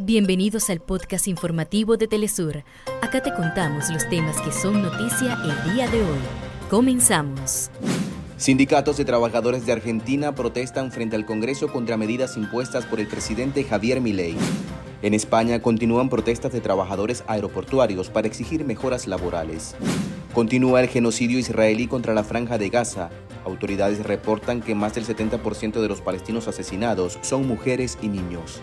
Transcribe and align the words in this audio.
Bienvenidos 0.00 0.70
al 0.70 0.78
podcast 0.78 1.26
informativo 1.26 1.96
de 1.96 2.06
Telesur. 2.06 2.62
Acá 3.02 3.20
te 3.20 3.34
contamos 3.34 3.90
los 3.90 4.08
temas 4.08 4.40
que 4.40 4.52
son 4.52 4.80
noticia 4.80 5.36
el 5.42 5.74
día 5.74 5.88
de 5.88 6.00
hoy. 6.00 6.18
Comenzamos. 6.70 7.68
Sindicatos 8.36 8.96
de 8.96 9.04
trabajadores 9.04 9.66
de 9.66 9.72
Argentina 9.72 10.36
protestan 10.36 10.92
frente 10.92 11.16
al 11.16 11.26
Congreso 11.26 11.72
contra 11.72 11.96
medidas 11.96 12.36
impuestas 12.36 12.86
por 12.86 13.00
el 13.00 13.08
presidente 13.08 13.64
Javier 13.64 14.00
Milei. 14.00 14.36
En 15.02 15.14
España 15.14 15.60
continúan 15.60 16.08
protestas 16.08 16.52
de 16.52 16.60
trabajadores 16.60 17.24
aeroportuarios 17.26 18.08
para 18.08 18.28
exigir 18.28 18.64
mejoras 18.64 19.08
laborales. 19.08 19.74
Continúa 20.32 20.80
el 20.80 20.88
genocidio 20.88 21.40
israelí 21.40 21.88
contra 21.88 22.14
la 22.14 22.22
franja 22.22 22.56
de 22.56 22.68
Gaza. 22.68 23.10
Autoridades 23.44 24.06
reportan 24.06 24.60
que 24.62 24.76
más 24.76 24.94
del 24.94 25.04
70% 25.04 25.80
de 25.80 25.88
los 25.88 26.00
palestinos 26.02 26.46
asesinados 26.46 27.18
son 27.22 27.48
mujeres 27.48 27.98
y 28.00 28.06
niños. 28.06 28.62